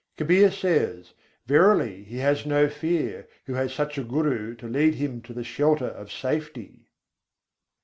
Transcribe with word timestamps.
Kabîr 0.17 0.51
says: 0.51 1.13
"Verily 1.45 2.03
he 2.03 2.17
has 2.17 2.43
no 2.43 2.67
fear, 2.67 3.27
who 3.45 3.53
has 3.53 3.71
such 3.71 3.99
a 3.99 4.03
Guru 4.03 4.55
to 4.55 4.65
lead 4.67 4.95
him 4.95 5.21
to 5.21 5.31
the 5.31 5.43
shelter 5.43 5.89
of 5.89 6.11
safety!" 6.11 6.87